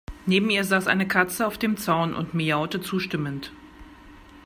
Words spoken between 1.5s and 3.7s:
dem Zaun und miaute zustimmend.